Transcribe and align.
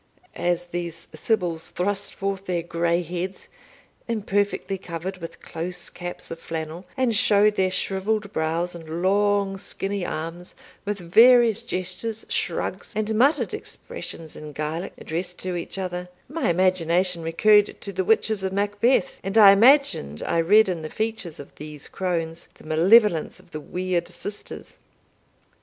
As 0.33 0.65
these 0.65 1.07
sibyls 1.13 1.69
thrust 1.69 2.15
forth 2.15 2.47
their 2.47 2.63
grey 2.63 3.03
heads, 3.03 3.49
imperfectly 4.07 4.79
covered 4.79 5.17
with 5.17 5.43
close 5.43 5.91
caps 5.91 6.31
of 6.31 6.39
flannel, 6.39 6.85
and 6.97 7.15
showed 7.15 7.53
their 7.53 7.69
shrivelled 7.69 8.33
brows, 8.33 8.73
and 8.73 9.03
long 9.03 9.59
skinny 9.59 10.03
arms, 10.03 10.55
with 10.85 10.97
various 10.97 11.61
gestures, 11.61 12.25
shrugs, 12.29 12.93
and 12.95 13.13
muttered 13.13 13.53
expressions 13.53 14.35
in 14.35 14.53
Gaelic 14.53 14.93
addressed 14.97 15.37
to 15.41 15.55
each 15.55 15.77
other, 15.77 16.09
my 16.27 16.49
imagination 16.49 17.21
recurred 17.21 17.79
to 17.81 17.93
the 17.93 18.03
witches 18.03 18.43
of 18.43 18.51
Macbeth, 18.51 19.19
and 19.23 19.37
I 19.37 19.51
imagined 19.51 20.23
I 20.23 20.39
read 20.39 20.67
in 20.67 20.81
the 20.81 20.89
features 20.89 21.39
of 21.39 21.53
these 21.57 21.87
crones 21.87 22.47
the 22.55 22.63
malevolence 22.63 23.39
of 23.39 23.51
the 23.51 23.61
weird 23.61 24.07
sisters. 24.07 24.79